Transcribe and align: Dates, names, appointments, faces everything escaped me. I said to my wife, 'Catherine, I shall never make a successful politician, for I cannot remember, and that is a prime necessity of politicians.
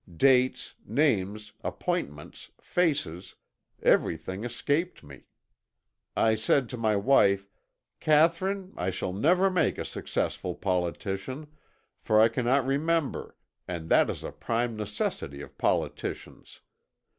Dates, 0.17 0.73
names, 0.83 1.53
appointments, 1.63 2.49
faces 2.59 3.35
everything 3.83 4.43
escaped 4.43 5.03
me. 5.03 5.25
I 6.17 6.33
said 6.33 6.69
to 6.69 6.77
my 6.77 6.95
wife, 6.95 7.51
'Catherine, 7.99 8.73
I 8.77 8.89
shall 8.89 9.13
never 9.13 9.51
make 9.51 9.77
a 9.77 9.85
successful 9.85 10.55
politician, 10.55 11.51
for 11.99 12.19
I 12.19 12.29
cannot 12.29 12.65
remember, 12.65 13.35
and 13.67 13.89
that 13.89 14.09
is 14.09 14.23
a 14.23 14.31
prime 14.31 14.75
necessity 14.75 15.39
of 15.43 15.55
politicians. 15.59 16.61